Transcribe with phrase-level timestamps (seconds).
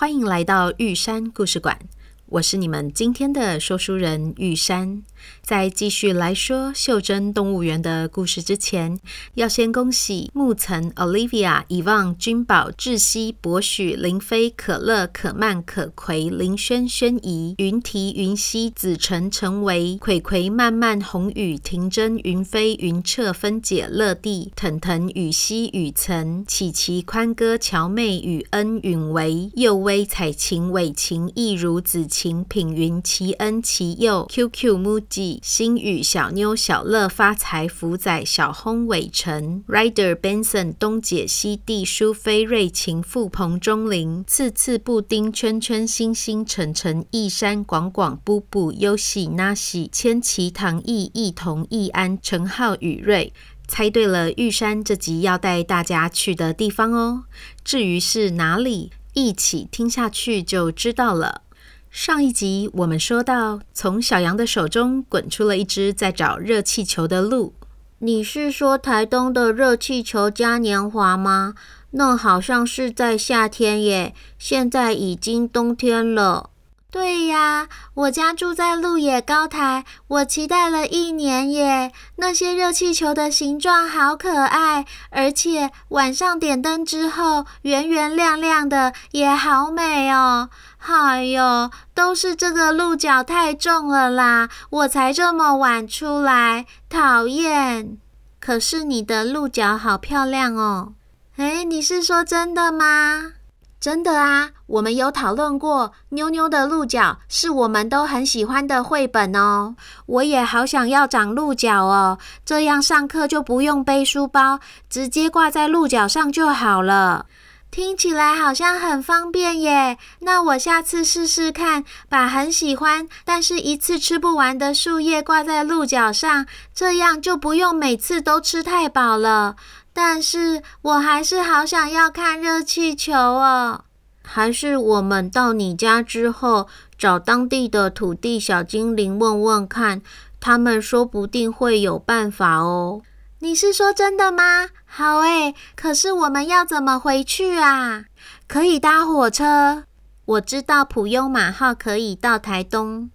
[0.00, 1.78] 欢迎来到玉山故事馆。
[2.24, 5.02] 我是你们今天的说书人玉山。
[5.42, 9.00] 在继续来说袖珍动物园的故事之前，
[9.34, 35.00] 要先恭喜木岑、Olivia、伊旺、君宝、志熙、博许、林飞、可乐、可曼、可葵、林轩、轩怡、云提、云溪、子晨、陈维、葵葵、曼曼、红雨、婷真、云飞、云彻、分解、乐蒂、腾腾、雨熙、雨岑、琪琪、宽哥、乔妹、雨恩、允维、佑威、彩晴、伟晴、易如、子晴、品云、齐恩、齐佑、QQ、木。
[35.42, 53.32] 星宇、小妞、小乐、发财、福仔、小轰、伟成、Rider、Benson、东姐、西地、舒菲、瑞晴、富鹏、钟林、次次、布丁、圈圈、星星、晨晨、易山、广广、布布、优喜、那喜、千奇、唐毅、易彤、易安、陈浩、宇瑞，
[53.66, 57.24] 猜对了，玉山这集要带大家去的地方哦。
[57.64, 61.42] 至于是哪里，一起听下去就知道了。
[61.90, 67.52] 上一集我们说到，从小羊的手中滚出了一只在找热气球的鹿。
[67.98, 71.54] 你是说台东的热气球嘉年华吗？
[71.90, 76.50] 那好像是在夏天耶，现在已经冬天了。
[76.90, 81.92] 对呀，我家住在鹿野高台，我期待了一年耶。
[82.16, 90.50] 那些热气球的形状好可爱，而且晚上点灯之后，圆圆亮亮的，也好美哦。
[90.78, 97.98] 哎呦，都是这个鹿角太重了啦，我才这么晚出来，讨厌。
[98.40, 100.94] 可是你的鹿角好漂亮哦。
[101.36, 103.34] 诶，你是说真的吗？
[103.78, 109.74] 真的啊，我们有讨论过，妞妞的鹿角是我们都很喜欢的绘本哦。
[110.06, 117.26] 我也好想要长鹿角哦，这样上课就不用背书包，直接挂在鹿角上就好了。
[117.72, 129.56] 听起来好像很方便耶，那我下次试试看，把很喜欢但是一次吃不完的树叶挂在鹿角上，这样就不用每次都吃太饱了。
[129.92, 133.84] 但是我还是好想要看热气球哦，
[134.32, 140.02] 还是我们到你家之后找当地的土地小精灵问问看，
[140.38, 143.02] 他们说不定会有办法哦。
[143.40, 144.68] 你是说真的吗？
[144.86, 148.04] 好诶，可是我们要怎么回去啊？
[148.46, 149.82] 可以搭火车，
[150.24, 153.10] 我知道普悠玛号可以到台东。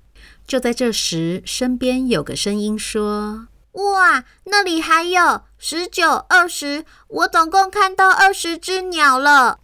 [0.46, 3.48] 就在这时，身边有个声音说。
[3.72, 9.60] 哇，那里还有十九、二十，我总共看到二十只鸟了。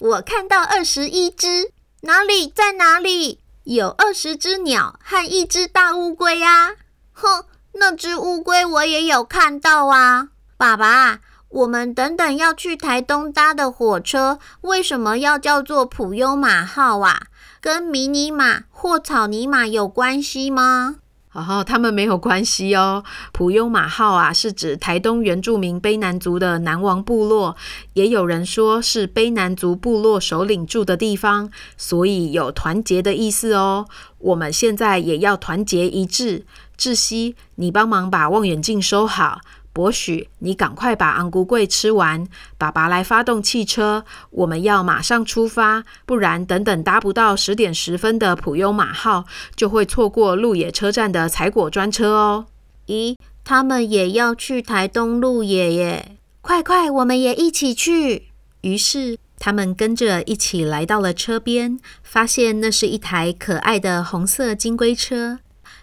[0.00, 2.48] 我看到二十一只，哪里？
[2.48, 3.40] 在哪里？
[3.64, 6.70] 有二十只鸟和一只大乌龟啊！
[7.12, 10.28] 哼，那只乌龟我也有看到啊。
[10.56, 17.26] 爸爸，我们等等要去台东搭的火车，为什么要叫做普悠马号啊？
[17.60, 20.96] 跟迷你马或草泥马有关系吗？
[21.32, 23.04] 哦，他们没有关系哦。
[23.32, 27.56] 普悠马号啊，是指台东原住民卑南族的南王部落，
[27.94, 33.86] 也有人说是卑南族部落首领住的地方，所以有团结的意思哦。
[34.18, 36.44] 我们现在也要团结一致。
[36.76, 39.40] 志熙，你帮忙把望远镜收好。
[39.80, 42.26] 我许，你赶快把红龟粿吃完，
[42.58, 49.24] 爸爸来发动汽车，我们要马上出发，不然等等搭不到十点十分的普悠玛号，
[49.56, 52.46] 就会错过鹿野车站的采果专车哦。
[52.88, 56.18] 咦，他们也要去台东鹿野耶？
[56.42, 58.28] 快快，我们也一起去。
[58.60, 65.38] 于是他们跟着一起来到了车边，发现那是一台可爱的红色金龟车。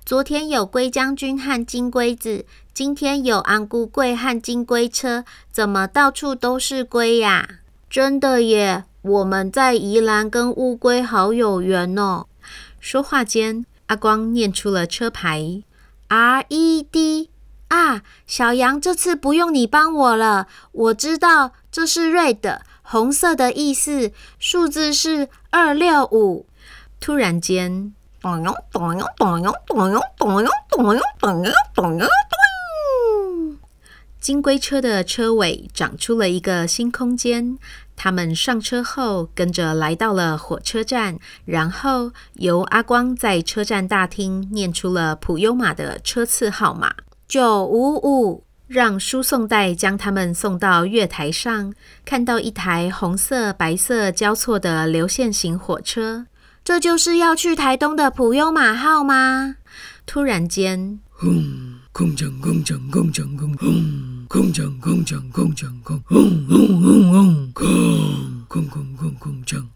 [0.05, 2.45] 昨天有龟将军和金龟子。
[2.77, 7.49] 今天有红龟粿和金龟车，怎么到处都是龟呀？
[7.89, 8.83] 真的耶！
[9.01, 12.27] 我们在宜兰跟乌龟好有缘哦。
[12.79, 15.63] 说话间，阿光念出了车牌
[16.09, 17.31] ：R E D
[17.69, 26.45] 啊，小羊，这次不用你帮我了，我知道这是 Red 红色的意思，数字是二六五。
[26.99, 32.07] 突然间，咚咚咚咚咚咚咚咚咚咚咚。
[34.19, 37.57] 金龟车的车尾长出了一个新空间。
[37.95, 46.93] 他们上车后，跟着来到了火车站，然后由阿光在车站大厅念出了普悠玛的车次号码
[47.27, 51.73] 九五五，让输送带将他们送到月台上，
[52.05, 56.27] 看到一台红色、白色交错的流线型火车，
[56.63, 59.55] 这就是要去台东的普悠玛号吗？
[60.05, 61.66] 突然间，轰，
[61.97, 64.27] 空降，空降，空降，空轰。
[64.27, 69.67] 空降，空降，空降，空，轰轰轰轰，空空空空空降。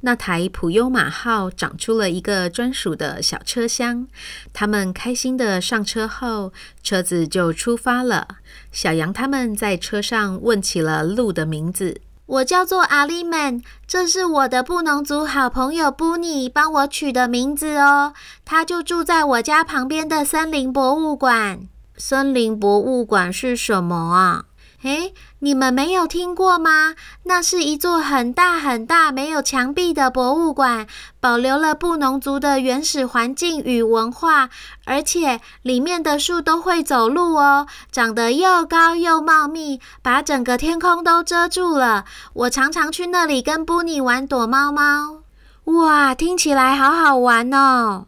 [0.00, 4.08] 那台普悠玛号长出了一个专属的小车厢，
[4.54, 8.26] 他们开心地上车后，车子就出发了。
[8.72, 18.12] 小羊他们在车上问起了鹿的名字：“我叫做阿里曼，这是我的布农族好朋友布尼帮我取的名字哦。
[18.44, 21.60] 他就住在我家旁边的森林博物馆。”
[21.96, 24.44] 森林博物馆是什么啊？
[24.82, 26.94] 诶，你们没有听过吗？
[27.24, 30.86] 那是一座很大很大、没有墙壁的博物馆，
[31.18, 34.50] 保留了布农族的原始环境与文化，
[34.84, 42.04] 而且里面的树都会走路哦，长得又高又茂密，把整个天空都遮住了。
[42.34, 45.22] 我常常去那里跟布尼玩躲猫猫。
[45.64, 48.06] 哇，听起来好好玩哦！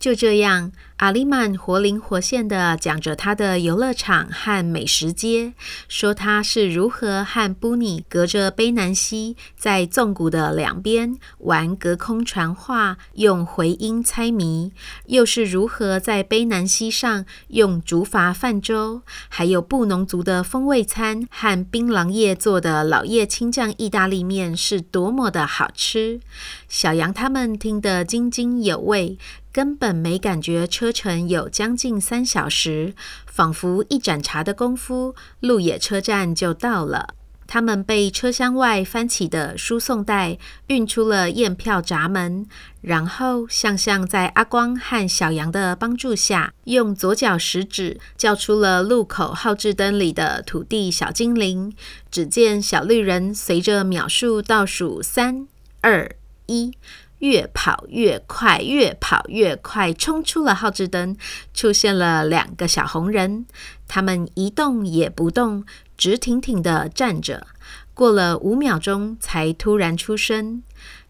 [0.00, 0.72] 就这样。
[0.98, 5.52] 阿里曼活灵活现地讲着他的游乐场和美食街，
[5.86, 14.72] 说他是如何和布尼隔着卑南溪，在纵谷的两边玩隔空传话、用回音猜谜，
[15.06, 26.20] 又是如何在卑南溪上用竹筏泛舟，还有布农族的风味餐和槟榔叶做的老叶青酱意大利面是多么的好吃。
[26.68, 29.16] 小羊他们听得津津有味。
[29.58, 32.94] 根本没感觉车程有将近三小时，
[33.26, 37.16] 仿佛一盏茶的功夫，鹿野车站就到了。
[37.48, 40.38] 他们被车厢外翻起的输送带
[40.68, 42.46] 运出了验票闸门，
[42.82, 51.74] 然后向向在阿光和小羊的帮助下，用左脚食指叫出了路口号志灯里的土地小精灵。
[52.12, 55.48] 只见小绿人随着秒数倒数三
[55.80, 56.14] 二
[56.46, 56.70] 一。
[57.18, 61.16] 越跑越快，越跑越快，冲出了号志灯，
[61.52, 63.46] 出现了两个小红人。
[63.86, 65.64] 他们一动也不动，
[65.96, 67.46] 直挺挺的站着。
[67.94, 70.62] 过了五秒钟，才突然出声：“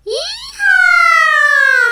[0.05, 0.11] 咿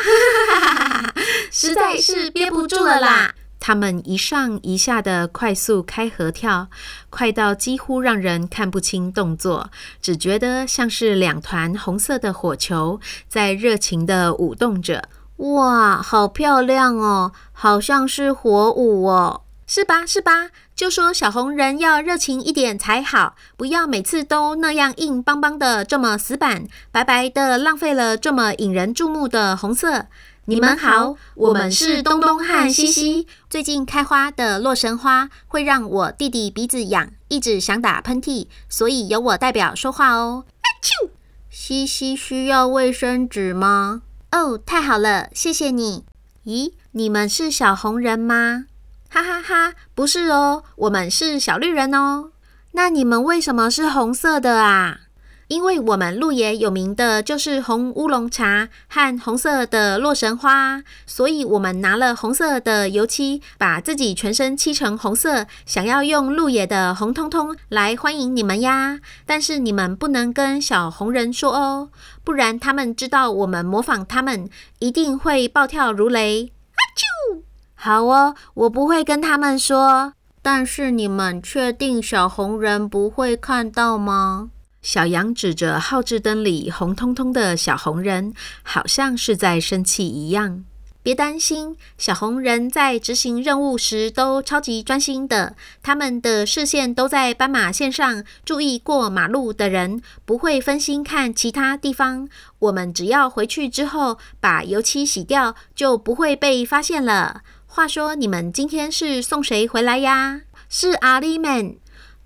[0.05, 0.07] 哈！
[0.07, 1.15] 哈哈哈！
[1.51, 3.35] 实在是憋不住了啦！”
[3.67, 6.69] 他们一上一下的快速开合跳，
[7.11, 9.71] 快到几乎让人看不清动作，
[10.01, 15.09] 只觉得像是两团红色的火球在热情的舞动着。
[15.39, 20.07] 哇，好漂亮哦，好像是火舞哦，是吧？
[20.07, 20.51] 是吧？
[20.77, 30.07] 就说小红人要热情一点才好，不要每次都那样硬邦邦的，这么死板，白白的浪费了这么引人注目的红色。
[30.49, 33.27] 你们好，我们是东东和西西。
[33.51, 40.45] 最近开花的洛神花会让我弟弟鼻子痒，一直想打喷嚏，所以由我代表说话哦。
[40.61, 41.11] 阿啾！
[41.51, 44.03] 西西需要卫生纸吗？
[44.31, 46.05] 哦，太好了，谢谢你。
[46.45, 48.67] 咦，你们是小红人吗？
[49.09, 52.31] 哈哈哈，不是哦，我们是小绿人哦。
[52.71, 55.01] 那你们为什么是红色的啊？
[55.49, 68.99] 因为我们鹿野有名的就是红乌龙茶和红色的洛神花，所以我们拿了红色的油漆，把自己全身漆成红色，想要用鹿野的红彤彤来欢迎你们呀！
[69.25, 71.91] 但是你们不能跟小红人说哦，
[72.25, 76.53] 不然他们知道我们模仿他们，一定会暴跳如雷。
[76.73, 77.43] 阿啾！
[77.77, 80.13] 好哦，我不会跟他们说。
[80.43, 84.51] 但是你们确定小红人不会看到吗？
[84.87, 90.65] 小羊指着号志灯里红彤彤的小红人，好像是在生气一样。
[91.03, 102.29] 别担心，小红人在执行任务时都超级专心的，他们的视线都在斑马线上，注意过马路的人，不会分心看其他地方。
[102.61, 107.43] 我们只要回去之后把油漆洗掉，就不会被发现了。
[107.67, 110.43] 话说，你们今天是送谁回来呀？
[110.69, 111.75] 是阿里曼，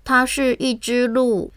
[0.03, 1.51] 他是一只鹿。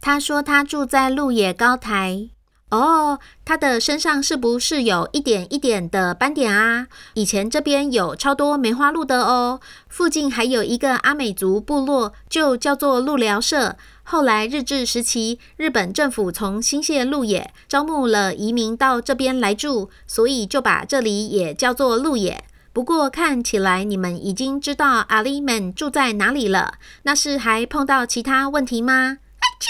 [0.00, 2.30] 他说他住在鹿野高台。
[2.70, 6.86] 哦，他的身上是不是有一点一点的斑点啊？
[7.14, 13.76] 以前这边有超多梅花鹿的哦，附近还有一个阿美族部落，就叫做鹿寮社。
[14.04, 22.44] 后来日治时期，日本政府从新泻鹿野招募了移民到这边来住，所以就把这里也叫做鹿野。
[22.72, 26.74] 不过看起来你们已经知道阿里们住在哪里了。
[27.02, 29.18] 那是还碰到其他问题吗？
[29.60, 29.66] 啾！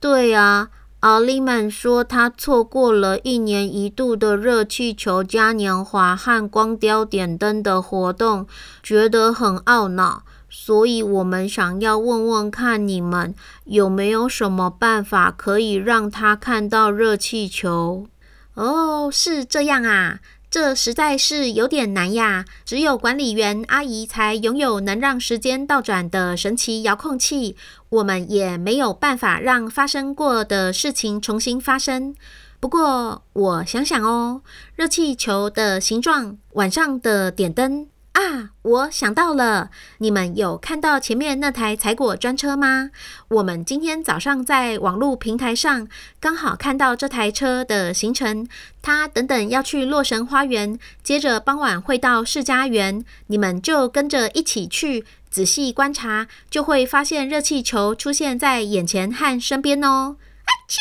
[0.00, 0.68] 对呀，
[1.00, 8.46] 阿里们说他错过了一年一度的热气球嘉年华和光雕点灯的活动，
[8.82, 10.24] 觉得很懊恼。
[10.48, 13.34] 所以我们想要问问看，你们
[13.64, 18.06] 有没有什么办法可以让他看到热气球？
[18.54, 20.20] 哦，是这样啊。
[20.48, 22.44] 这实在是有点难呀！
[22.64, 27.56] 只有管理员阿姨才拥有能让时间倒转的神奇遥控器，
[27.90, 32.14] 我们也没有办法让发生过的事情重新发生。
[32.58, 34.40] 不过，我想想哦，
[34.76, 37.88] 热气球的形状，晚上的点灯。
[38.16, 42.90] 啊，我想到了，你们有看到前面那台采果专车吗？
[43.28, 45.86] 我们今天早上在网络平台上
[46.18, 48.48] 刚好看到这台车的行程，
[48.80, 60.16] 它等等要去洛神花园，接着傍晚会到世家园，你们就跟着一起去，仔细观察，就会发现热气球出现在眼前和身边哦。
[60.46, 60.78] 啊啾！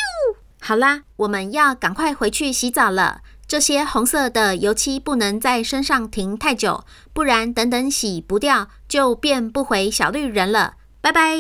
[0.62, 3.24] 好啦，我们要赶快回去洗澡了。
[3.48, 6.84] 这些红色的油漆不能在身上停太久，
[7.16, 10.74] 不然等等洗不掉就变不回小绿人了。
[11.00, 11.38] 拜拜。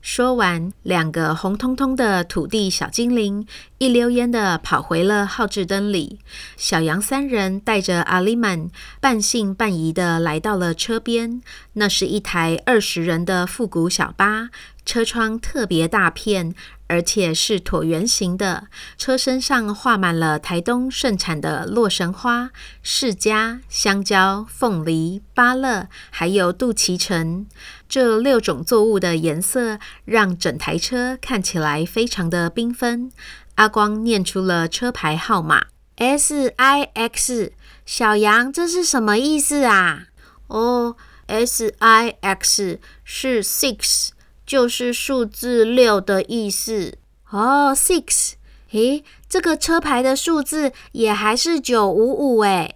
[0.00, 3.46] 说完，两个红彤彤的土地小精灵
[3.76, 6.20] 一溜烟的跑回了号志灯里。
[6.56, 8.70] 小羊三人带着阿里曼
[9.02, 11.42] 半信半疑的来到了车边，
[11.74, 14.48] 那是一台二十人的复古小巴，
[14.86, 16.54] 车窗特别大片。
[16.90, 18.66] 而且是椭圆形的，
[18.98, 22.50] 车身上画满了台东盛产的洛神花、
[22.82, 27.46] 释迦、香蕉、凤梨、芭乐，还有杜脐橙。
[27.88, 33.12] 这六种作物的颜色让整台车看起来非常的缤纷。
[33.54, 37.52] 阿光念出了车牌号码：S I X。
[37.86, 40.06] 小羊，这是什么意思啊？
[40.48, 40.96] 哦
[41.28, 44.08] ，S I X 是 six。
[44.50, 46.98] 就是数字六的意思
[47.30, 48.32] 哦，six。
[48.72, 52.74] 诶，这个车牌的数字也还是九五五诶。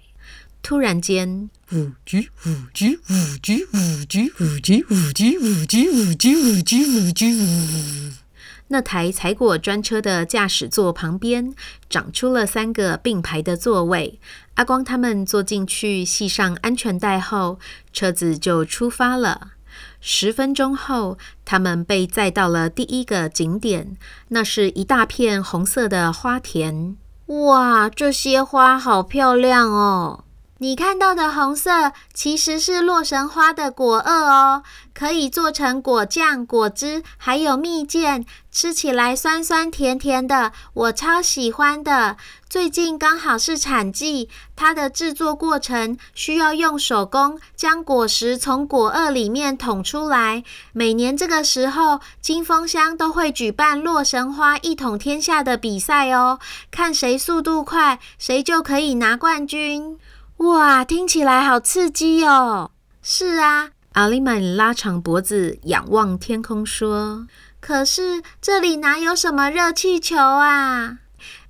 [0.62, 6.14] 突然间，五 G 五 G 五 G 五 G 五 G 五 G 五 G 五
[6.14, 8.12] G 五 G 五 G 五。
[8.68, 11.52] 那台采果专车的驾驶座旁边
[11.90, 14.20] 长出了三个并排的座位。
[14.54, 17.58] 阿光他们坐进去，系上安全带后，
[17.92, 19.53] 车子就出发了。
[20.06, 23.96] 十分钟后，他们被载到了第一个景点，
[24.28, 26.94] 那是一大片红色的花田。
[27.28, 30.23] 哇，这些花好漂亮哦！
[30.58, 34.62] 你看到的红色其实是洛神花的果萼哦，
[34.94, 42.16] 可以做成果酱、果汁，还有蜜饯，吃起来酸酸甜甜的，我超喜欢的。
[42.48, 50.44] 最近刚好是产季，它的制作过程需要用手工将果实从果萼里面捅出来。
[50.72, 56.38] 每年这个时候，金峰乡都会举办洛神花一统天下的比赛哦，
[56.70, 59.98] 看谁速度快，谁就可以拿冠军。
[60.38, 62.72] 哇，听起来好刺激哦！
[63.00, 67.26] 是啊，阿里曼拉长脖子仰望天空说
[67.60, 70.98] ：“可是这里哪有什么热气球啊？”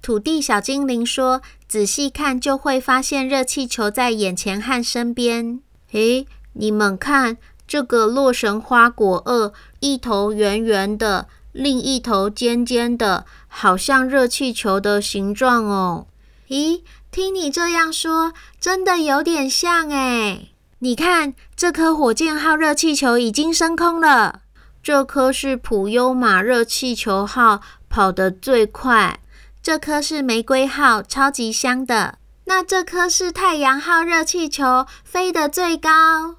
[0.03, 5.61] 土地小精灵说：“仔细看就会发现热气球在眼前和身边。
[5.93, 16.07] 诶，你们看这个洛神花果萼，一头圆圆的，另一头尖尖的，好像热气球的形状哦。
[16.49, 16.83] 咦？”
[17.15, 20.51] 听你这样说，真的有点像诶。
[20.81, 24.41] 你看，这颗火箭号热气球已经升空了。
[24.83, 29.21] 这颗是普优马热气球号，跑得最快。
[29.63, 32.19] 这颗是玫瑰号，超级香的。
[32.47, 36.39] 那这颗是太阳号热气球，飞得最高。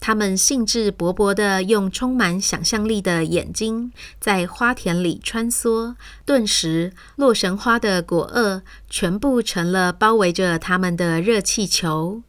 [0.00, 12.22] 他们兴致勃勃地用充满想象力的眼睛在花田里穿梭，顿时，洛神花的果萼全部成了包围着他们的热气球。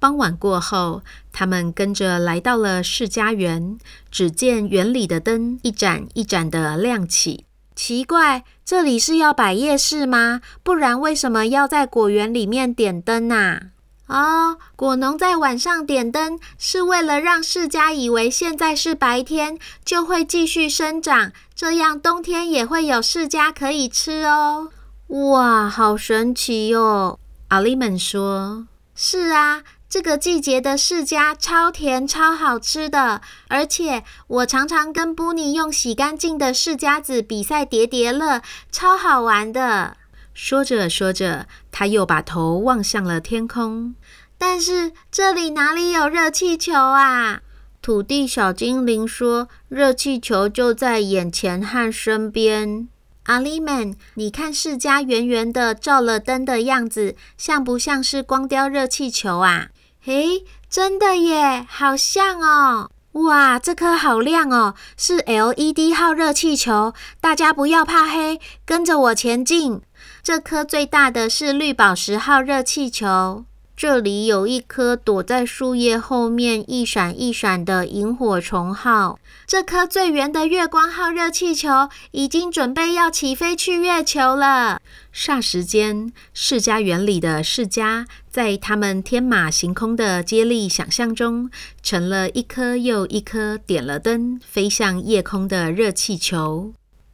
[0.00, 1.02] 傍晚过后，
[1.32, 3.78] 他们跟着来到了释迦园，
[4.10, 7.46] 只见园里的灯一盏一盏的亮起。
[7.76, 10.40] 奇怪，这里是要摆夜市吗？
[10.64, 13.68] 不然为什么要在果园里面点灯啊？
[14.12, 24.68] 哦，果农在晚上点灯，是为了让释迦以为现在是白天，就会继续生长，这样冬天也会有释迦可以吃哦。
[25.06, 27.18] 哇，好神奇哦！
[27.48, 39.96] 阿丽们说：“是啊，这个季节的释迦超甜、超好吃的，而且我常常跟布尼用洗干净的释迦籽比赛叠叠乐，超好玩的。”
[40.34, 43.94] 说着说着，他又把头望向了天空。
[44.38, 47.40] 但是这里哪里有热气球啊？
[47.80, 52.88] 土地小精灵说：“热气球就在眼前和身边。”
[53.24, 59.68] 阿里们，你看释迦圆圆的照了灯的样子，像不像是光雕热气球啊？
[60.06, 62.90] 诶，真的耶，好像哦！
[63.12, 66.94] 哇，这颗好亮哦，是 LED 号热气球。
[67.20, 69.82] 大家不要怕黑，跟着我前进。
[70.24, 73.44] 这颗最大的是绿宝石号热气球。
[73.76, 79.18] 这里有一颗躲在树叶后面一闪一闪的萤火虫号。
[79.48, 84.80] 这颗最圆的月光号热气球已经准备要起飞去月球了。
[85.12, 91.50] 霎时间，释迦园里的释迦在他们天马行空的接力想象中，
[91.82, 96.72] 成了一颗又一颗点了灯、飞向夜空的热气球。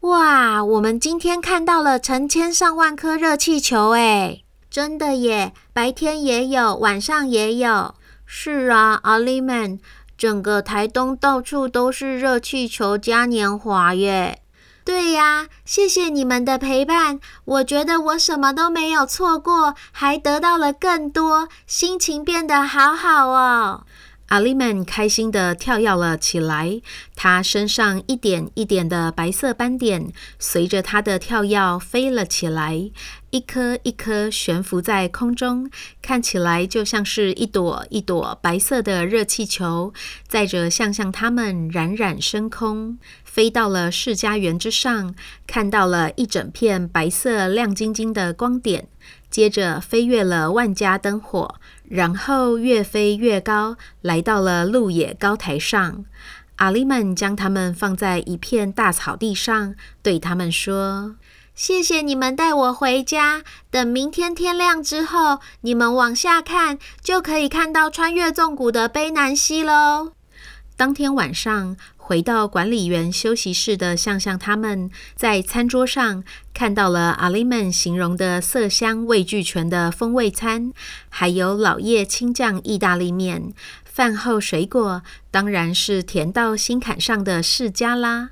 [0.08, 5.52] 哇，我们今天看到了成千上万颗热气球，诶，真的耶！
[5.74, 7.94] 白天也有，晚上也有。
[8.24, 9.78] 是啊，阿里们，
[10.16, 14.40] 整个台东到处都是热气球嘉年华耶。
[14.82, 23.84] 对呀，谢谢你们的陪伴，我觉得我什么都没有错过，还得到了更多，心情变得好好哦。
[24.28, 26.82] 阿丽们开心地跳跃了起来，
[27.16, 32.90] 他身上一点一点的白色斑点随着他的跳跃飞了起来，
[33.30, 35.70] 一颗一颗悬浮在空中，
[36.00, 39.92] 看起来就像是一朵一朵白色的热气球，
[40.26, 45.14] 载着象象他们冉冉升空，飞到了释迦园之上，
[45.46, 48.88] 看到了一整片白色亮晶晶的光点，
[49.30, 51.56] 接着飞越了万家灯火。
[51.90, 56.04] 然后越飞越高，来到了鹿野高台上。
[56.56, 61.16] 阿里们将它们放在一片大草地上，对他们说
[61.58, 63.42] ：“谢谢你们带我回家。
[63.68, 70.12] 等明天天亮之后，你们往下看，就可以看到穿越纵谷的卑南溪喽。”
[70.78, 76.22] 当天晚上，回到管理员休息室的向向，他们在餐桌上
[76.54, 80.72] 看到了阿里们形容的色香味俱全的风味餐，
[81.08, 83.52] 还有老叶青酱意大利面。
[83.84, 88.30] 饭后水果当然是甜到心坎上的释迦啦。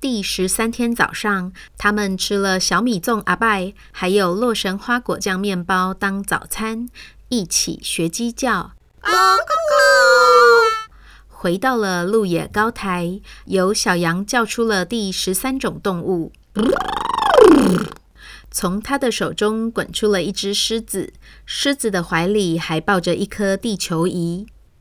[0.00, 6.88] 第十三天早上，他们吃了小米粽阿拜，还有洛神花果酱面包当早餐，
[7.30, 8.70] 一起学鸡叫。
[9.02, 10.88] 咕咕咕
[11.26, 16.32] 回到了鹿野高台，由小羊叫出了第十三种动物。
[18.52, 21.12] 从他的手中滚出了一只狮子，
[21.44, 24.46] 狮子的怀里还抱着一颗地球仪。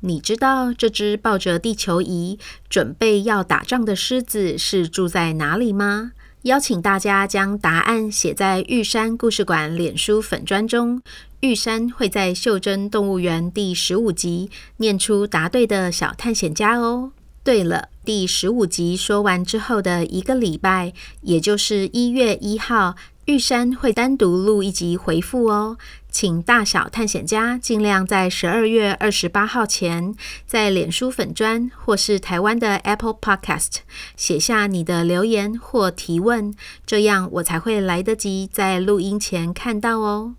[0.00, 6.12] 你知道这只抱着地球仪准备要打仗的狮子是住在哪里吗？
[6.44, 11.02] 邀请大家将答案写在玉山故事馆脸书粉砖中，
[11.40, 17.12] 玉山会在袖珍动物园第十五集念出答对的小探险家哦。
[17.44, 25.76] 对了，第十五集说完之后的一个礼拜，也就是一月一号，玉山会单独录一集回复哦。
[26.10, 30.14] 请大小探险家尽量在十二月二十八号前，
[30.46, 33.78] 在脸书粉砖或是台湾的 Apple Podcast
[34.16, 40.34] 写下你的留言或提问，这样我才会来得及在录音前看到哦。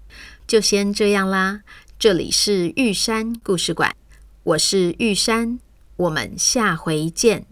[0.46, 1.62] 就先这样啦，
[1.98, 3.96] 这里是玉山故事馆，
[4.44, 5.60] 我是玉山。
[5.98, 7.46] 我们下回见。